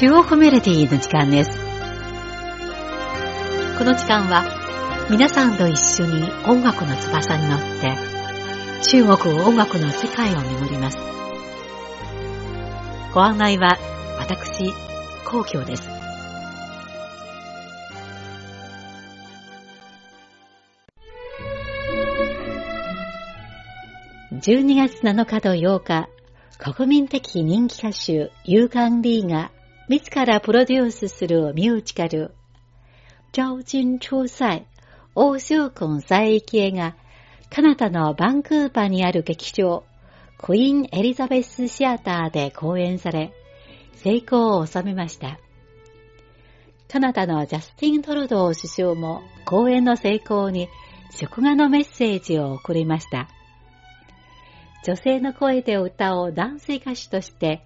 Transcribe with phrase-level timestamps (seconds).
[0.00, 1.50] 中国メロディの時間です。
[3.76, 4.44] この時間は
[5.10, 7.96] 皆さんと一緒に音楽の翼に乗って
[8.84, 10.98] 中国音楽の世界を巡ります。
[13.12, 13.76] ご案内は
[14.20, 14.72] 私、
[15.28, 15.82] 皇居です。
[24.30, 26.08] 12月7日と8日、
[26.56, 29.50] 国民的人気歌手、ユーガン・リーが
[29.88, 32.34] 自らプロデュースするミュージカル、
[33.32, 34.66] 超人出祭、
[35.14, 36.94] 欧州君再駅へが、
[37.48, 39.84] カナダのバンクーバーにある劇場、
[40.36, 43.32] クイーン・エリザベス・シアターで公演され、
[43.94, 45.38] 成功を収めました。
[46.92, 50.68] カナダのジャスティン・トルドー首相も公演の成功に
[51.12, 53.30] 祝賀のメッセージを送りました。
[54.84, 57.64] 女性の声で歌う男性歌手として、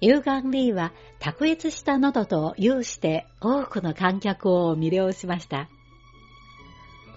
[0.00, 5.68] ユーガン・リーは卓越した喉と有して多くの観客を魅了しました。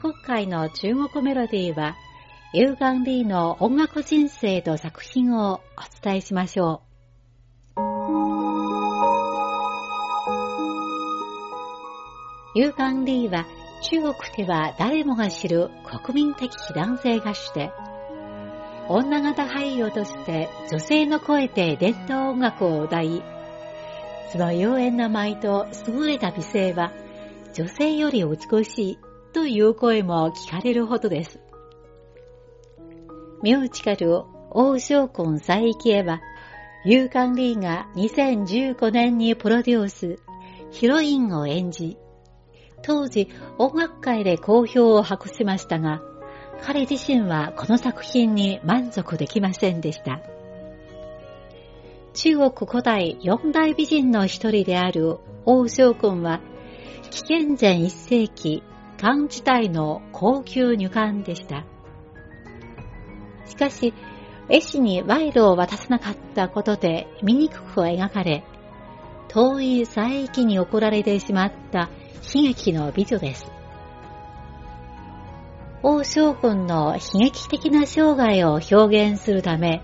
[0.02, 1.95] 今回の中国メロディーは、
[2.53, 6.88] ユーガン・リーの音楽人生と作品をお伝えしましょう。
[12.59, 13.45] ユーガン・リーは
[13.84, 17.72] 中国では誰もが知る国民的男性歌手で、
[18.90, 23.22] 女型俳優として女性の声で伝統音楽を歌い、
[24.32, 26.94] その妖艶な舞と優れた美声は
[27.54, 29.00] 女性より美しい
[29.34, 31.40] という声も聞かれるほどです。
[33.44, 36.22] ミュージカル王将婚再起へは、
[36.86, 40.20] ユーカンリーが2015年にプロデュース、
[40.72, 41.98] ヒロインを演じ、
[42.84, 46.02] 当時音楽界で好評を博しましたが、
[46.61, 50.22] 彼自身はこの作品に満足できませんでした。
[52.13, 56.41] 中国古代四大美人の一人である王将軍は、
[57.12, 58.63] 紀元前一世紀、
[59.00, 61.66] 漢時代の高級女官でした。
[63.46, 63.94] しかし、
[64.50, 68.44] 絵師に賄賂を渡さなかったことで醜く描かれ、
[69.28, 71.90] 遠い佐伯に送られてしまった
[72.34, 73.56] 悲劇の美女です。
[75.84, 79.84] 王将軍の悲劇的な生涯を表現するため、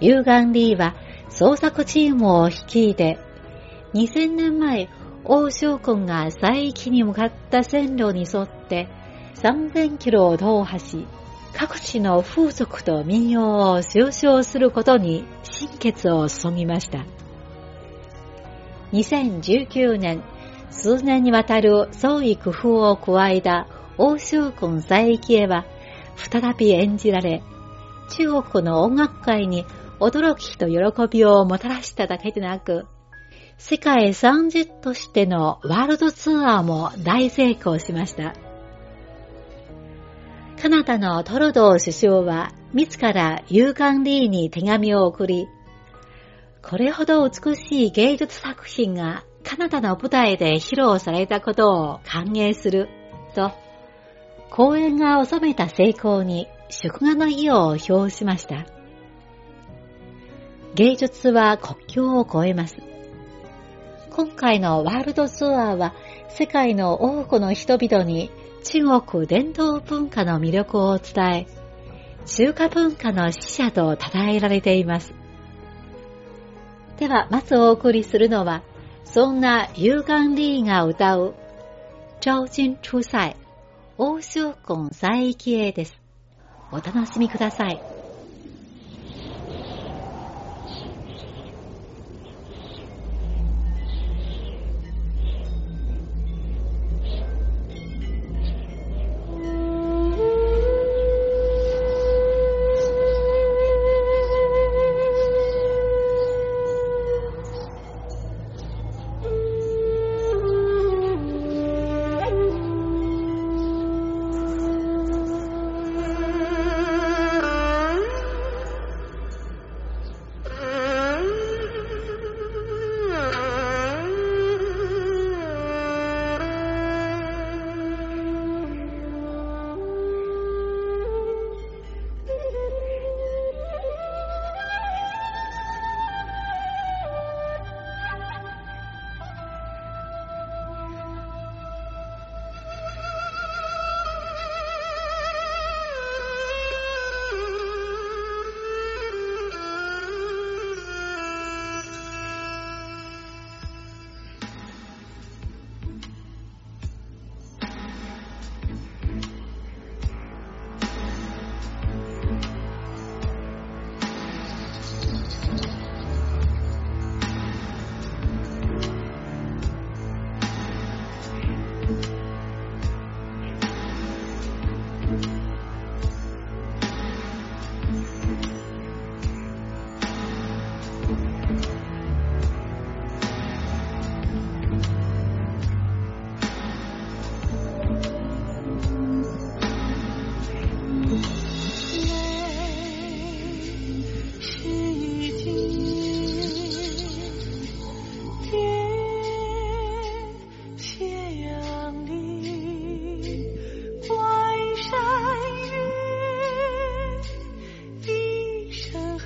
[0.00, 0.94] ユーガン・リーは
[1.28, 3.18] 創作チームを率いて、
[3.94, 4.88] 2000年前、
[5.24, 8.88] 王将軍が佐伯に向かった線路に沿って
[9.34, 11.06] 3000キロを踏破し、
[11.52, 17.04] 各地の風俗と民謡を収集することに心血を注ぎました。
[18.92, 20.22] 2019年、
[20.70, 23.66] 数年にわたる創意工夫を加えた
[23.98, 25.64] 欧州君佐伯へは
[26.16, 27.42] 再び演じられ、
[28.10, 29.66] 中国の音楽界に
[30.00, 32.86] 驚きと喜びをもたらしただけでなく、
[33.58, 38.34] 世界30としてのワールドツアーも大成功しました。
[40.62, 45.48] カナダのトルドー首相は自らユーカンリーに手紙を送り、
[46.62, 52.88] これほど美しい芸術作品がカナダの舞台で披露されたことを歓迎する
[53.34, 53.52] と
[54.50, 58.66] 公演が収めた成功に祝賀の意を表しました。
[60.74, 62.76] 芸術は国境を越えます。
[64.10, 65.94] 今回のワールドツアーは
[66.28, 68.30] 世界の多くの人々に
[68.64, 71.46] 中国伝統文化の魅力を伝え、
[72.26, 75.14] 中華文化の使者と称えられています。
[76.98, 78.62] では、まずお送りするのは、
[79.04, 81.34] そんなユーガン・リーが歌う、
[82.20, 83.36] 超人出祭
[84.00, 86.00] 欧州婚在域へです。
[86.70, 87.82] お楽しみください。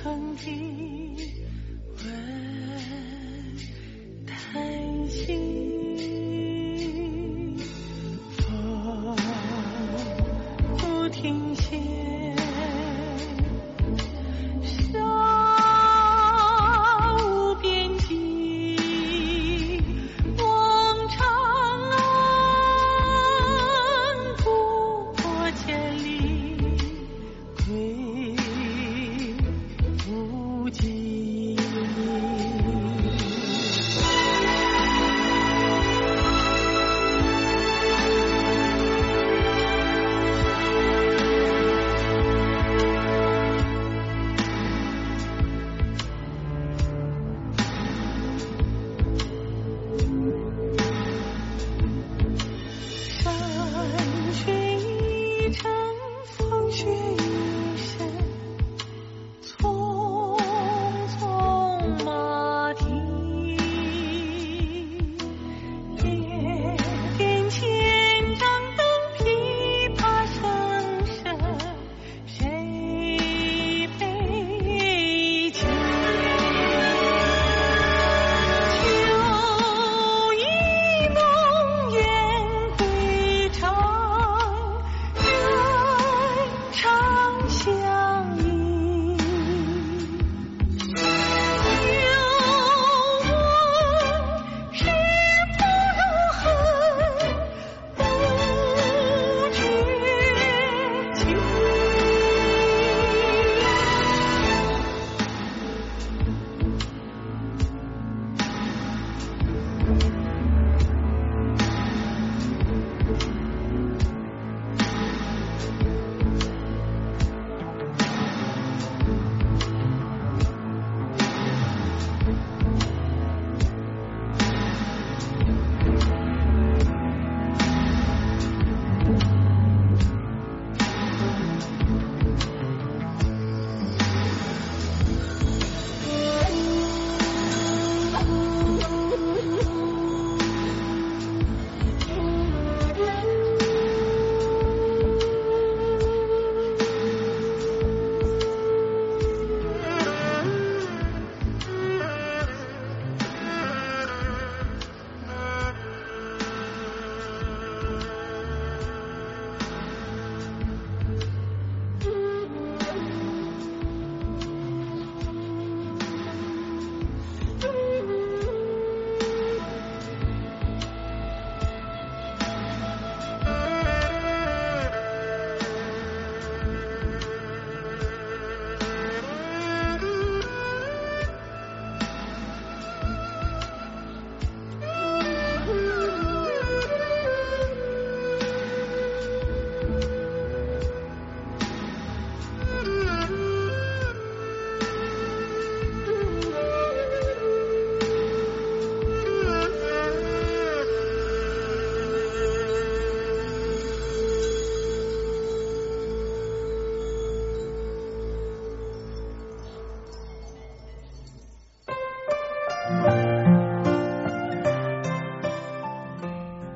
[0.03, 1.15] 曾经
[2.03, 2.05] 问
[4.27, 5.72] 叹息，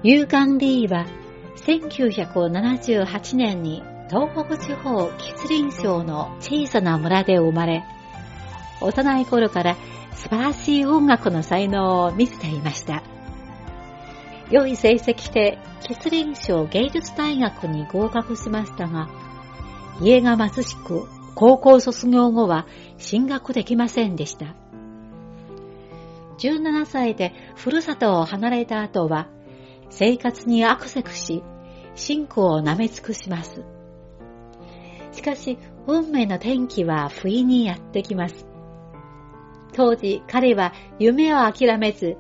[0.10, 1.06] ユーガンリーは
[1.66, 7.84] 1978年に東北地方吉林省の小さな村で生まれ、
[8.80, 9.76] 幼い頃から
[10.14, 13.04] 素晴らしい音楽の才能を見せていました。
[14.50, 19.10] 良い成績で吉林省芸術大学に合格しましたが、
[20.00, 22.66] 家が貧しく高校卒業後は
[22.98, 24.56] 進学できませんでした。
[26.38, 29.28] 17歳でふるさとを離れた後は、
[29.90, 31.44] 生活にアクセクし、
[31.96, 33.64] 信仰を舐め尽くします。
[35.12, 38.46] しかし、運命の転機は不意にやってきます。
[39.74, 42.18] 当時、彼は夢を諦めず、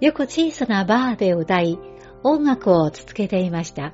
[0.00, 1.78] よく小さなバーで歌い、
[2.22, 3.92] 音楽を続けていました。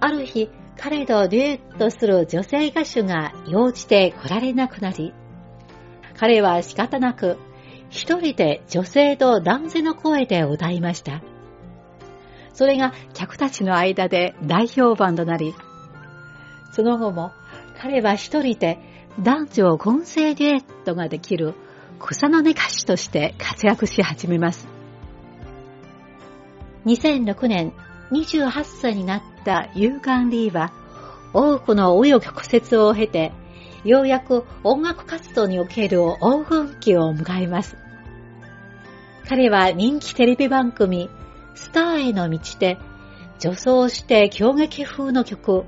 [0.00, 5.14] ある日、彼とデュエットする女性歌手が用事で来られなくなり、
[6.18, 7.38] 彼は仕方なく、
[7.88, 11.22] 一人で女性と男性の声で歌いました。
[12.52, 15.54] それが客たちの間で大評判となり、
[16.72, 17.32] その後も
[17.78, 18.78] 彼は一人で
[19.20, 21.54] 男女混声デュエットができる
[21.98, 24.68] 草の根歌手として活躍し始めます。
[26.86, 27.72] 2006年
[28.10, 30.72] 28歳になったユーガン・リーは
[31.32, 33.32] 多くの紆余曲折を経て
[33.84, 37.76] ようやく音楽活動における黄金期を迎えます。
[39.28, 41.08] 彼は人気テレビ番組、
[41.54, 42.78] スターへの道で、
[43.38, 45.64] 女装して狂撃風の曲、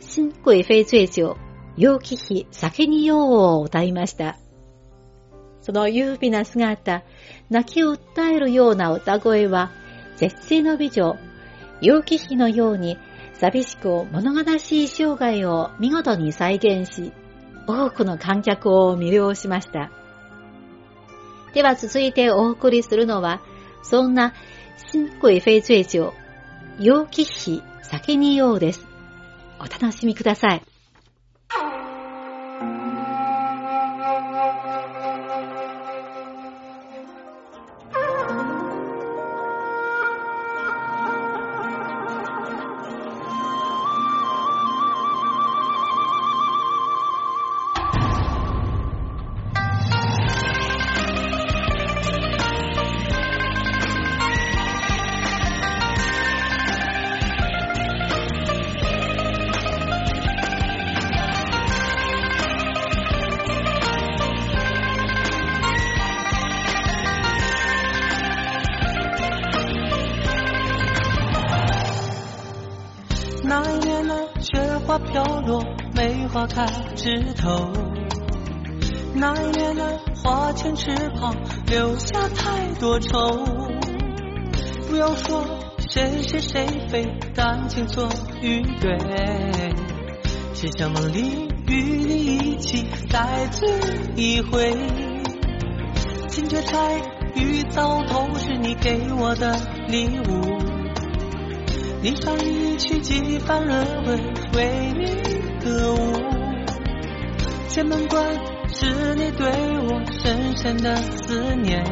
[0.00, 1.36] 新鬼非罪状、
[1.76, 4.36] 陽気比酒に用を歌いました。
[5.60, 7.02] その優美な姿、
[7.48, 9.70] 泣きを訴えるような歌声は、
[10.16, 11.16] 絶世の美女、
[11.80, 12.98] 陽気比のように
[13.34, 17.12] 寂しく物悲しい生涯を見事に再現し、
[17.66, 19.90] 多くの観客を魅了しました。
[21.54, 23.40] では続いてお送りするのは、
[23.82, 24.34] そんな
[24.76, 26.12] 新贵翡翠酒、
[26.78, 28.86] 陽気比酒に用です。
[29.58, 30.62] お楽しみください。
[76.54, 77.68] 梅花开枝头。
[79.14, 81.34] 那一年的花前池旁，
[81.66, 83.44] 留下太多愁。
[84.88, 85.44] 不要说
[85.88, 88.08] 谁是谁非，感情错
[88.40, 88.96] 与对。
[90.54, 93.68] 谁想梦里与你一起再醉
[94.14, 94.72] 一回？
[96.28, 97.02] 金雀钗
[97.34, 99.56] 与糟头是你给我的
[99.88, 100.58] 礼物。
[102.02, 103.74] 霓裳一曲几番热
[104.06, 104.20] 吻，
[104.54, 106.33] 为你歌舞。
[107.74, 108.22] 剑门关
[108.68, 109.48] 是你对
[109.88, 111.82] 我深深的思念。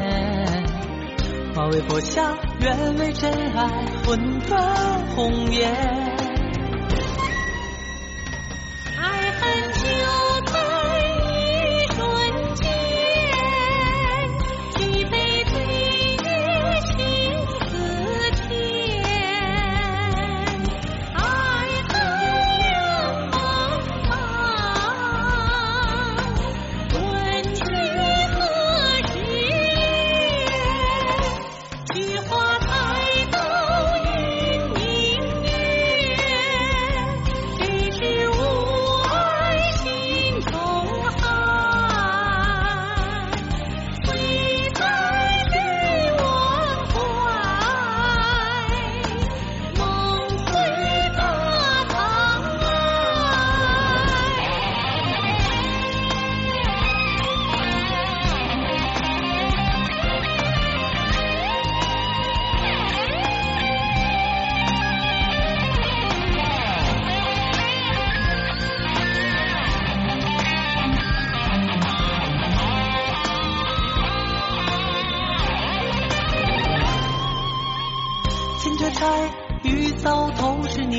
[1.56, 2.22] 马嵬坡下，
[2.60, 3.66] 愿为真爱
[4.06, 4.62] 魂断
[5.16, 6.11] 红颜。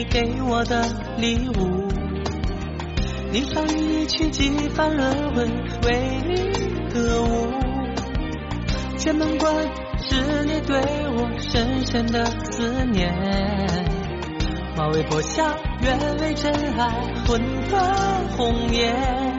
[0.09, 0.83] 给我的
[1.17, 1.87] 礼物。
[3.31, 5.03] 霓裳一曲几番热
[5.35, 5.49] 吻，
[5.83, 6.33] 为你
[6.93, 7.51] 歌舞。
[8.97, 9.53] 剑门关
[9.97, 10.79] 是你对
[11.15, 13.11] 我深深的思念。
[14.77, 16.89] 马嵬坡下，愿为真爱
[17.27, 19.32] 魂断红颜。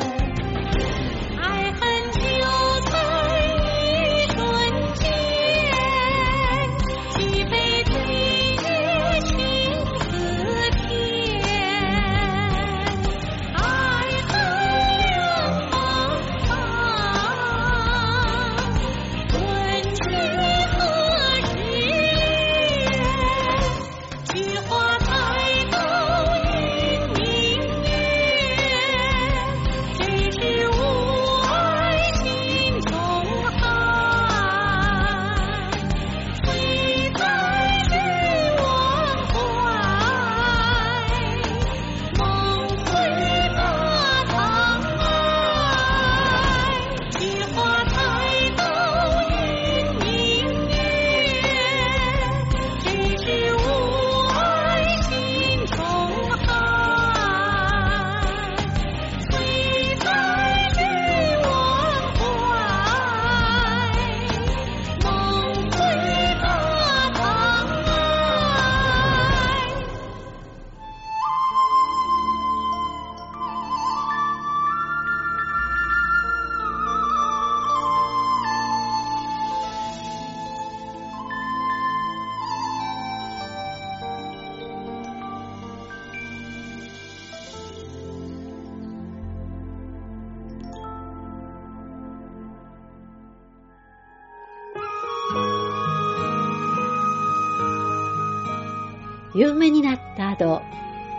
[99.65, 100.61] 有名になった後、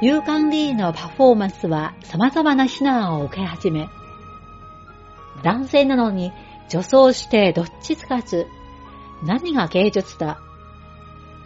[0.02, 3.90] 勇敢リーのパフォーマンスは様々な非難を受け始め、
[5.44, 6.32] 男性なのに
[6.70, 8.46] 女装してどっちつかず、
[9.24, 10.40] 何が芸術だ。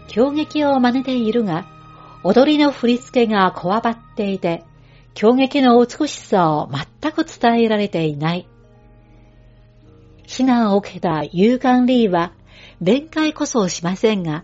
[0.10, 1.68] 狂撃を真似ているが、
[2.24, 4.66] 踊りの振り付けがこわばっていて、
[5.14, 6.70] 狂撃の美しさを
[7.02, 8.48] 全く伝えられていない。
[10.28, 12.34] 非難を受けた勇敢リーは、
[12.82, 14.44] 弁解こそしませんが、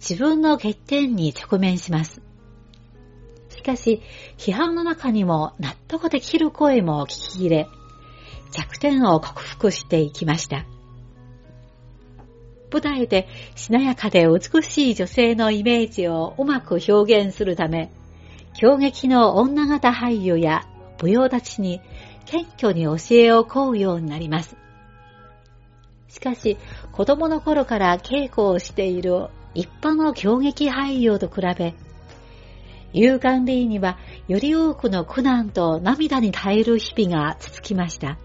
[0.00, 2.22] 自分の欠点に直面します。
[3.50, 4.00] しかし、
[4.36, 7.68] 批判の中にも納得できる声も聞き入れ、
[8.52, 10.64] 弱点を克服していきました。
[12.70, 17.90] 舞台でしなやかで美しい女性のイメージをうまく表現するため、
[18.54, 20.66] 狂撃の女型俳優や
[21.00, 21.80] 舞踊たちに
[22.26, 24.56] 謙虚に教えを請うようになります。
[26.08, 26.56] しかし、
[26.92, 31.74] 子供の頃から稽古をしている一般の狂撃俳優と比べ、
[32.92, 38.18] 勇敢リーにはより多くの苦難と涙に耐える日々が続きました。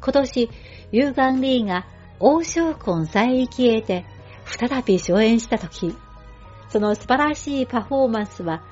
[0.00, 0.50] 今年、
[0.92, 1.86] 勇敢リーが
[2.20, 4.04] 王将婚再起へて
[4.44, 5.94] 再び初演したとき、
[6.68, 8.62] その素晴らしいパフォーマンスは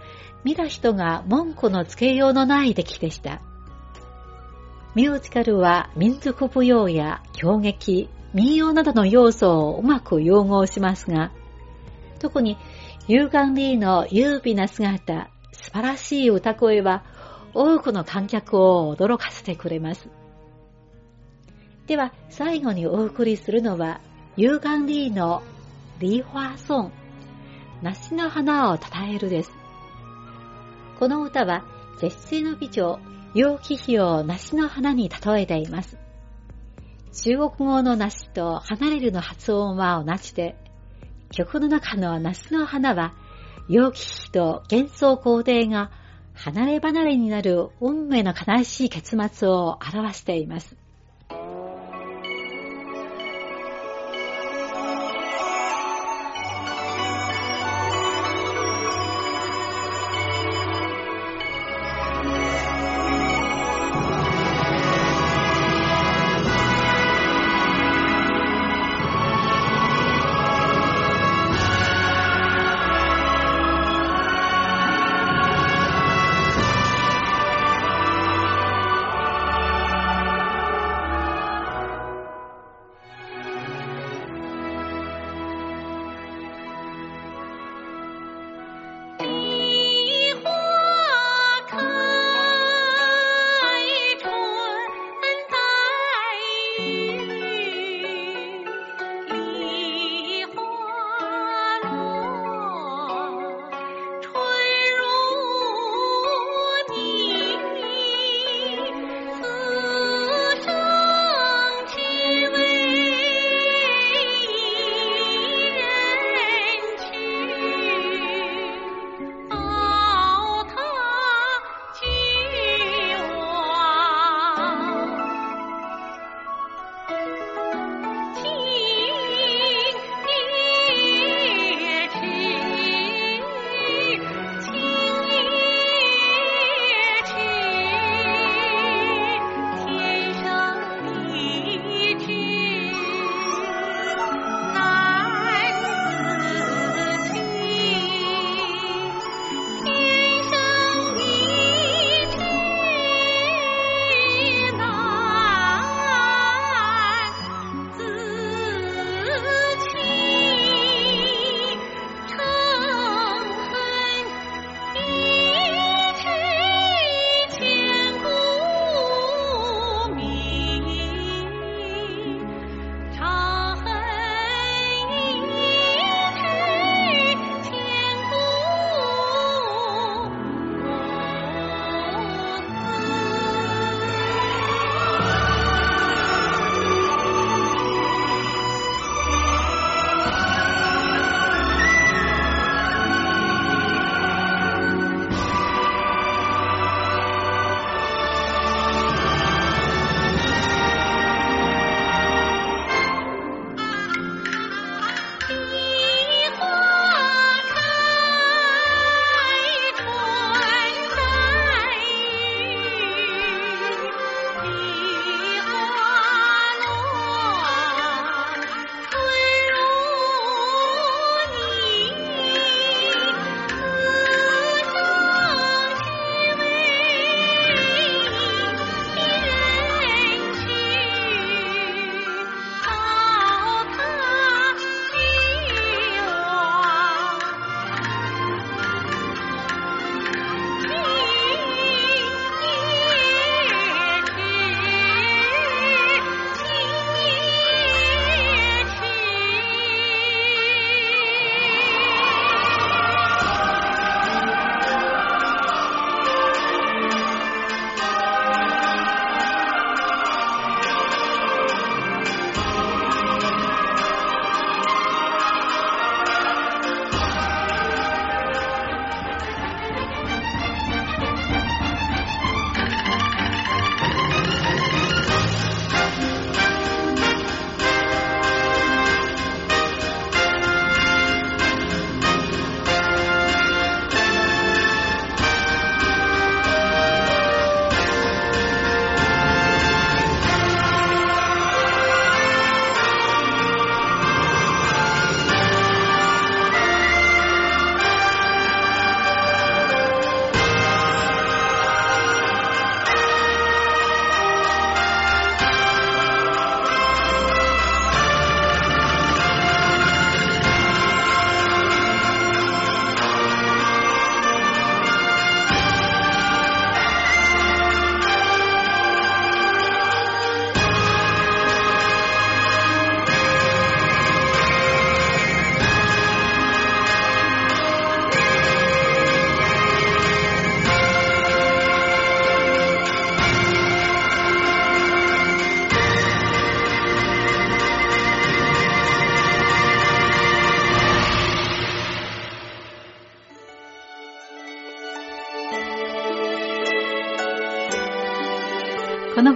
[0.45, 3.41] 見た人が文句のつけようのない出来でした。
[4.95, 11.33] ミュージカルは民族舞踊や狂劇、民謡などの要素をうまく融合しますが、
[12.19, 12.59] 特に
[13.09, 17.03] 勇敢リーの優美な姿、素晴らしい歌声は
[17.55, 20.11] 多くの観客を驚かせてくれます。
[21.87, 24.03] では、最後にお送りするのは、
[24.37, 25.43] 勇敢リーの
[25.99, 26.93] リーファーソン、
[27.81, 28.83] 梨の花を称
[29.15, 29.53] えるです。
[30.99, 31.65] この歌は、
[32.03, 32.99] 絶世の美女、
[33.33, 35.97] 楊貴妃を梨の花に例えています。
[37.23, 40.55] 中国語の梨と離れるの発音は同じで、
[41.31, 43.15] 曲の中の梨の花は、
[43.69, 45.91] 楊貴妃と幻想皇帝が
[46.35, 50.77] 離れ離れになる運命の悲しい結末を表しています。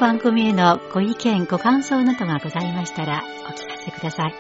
[0.01, 4.35] 番組へのご意見、ご感想などがございましたらお聞かせください。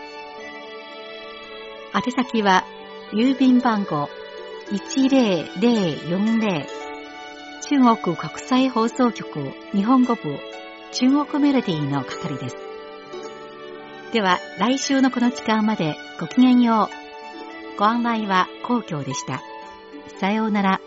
[1.94, 2.64] 宛先は、
[3.12, 4.09] 郵便番号
[4.70, 6.66] 10040
[7.61, 10.38] 中国国際放送局日本語部
[10.92, 12.57] 中国メロディーの係です。
[14.14, 16.88] では、来週のこの時間までごきげんよ
[17.77, 17.79] う。
[17.79, 19.42] ご案内は皇居でした。
[20.20, 20.81] さようなら。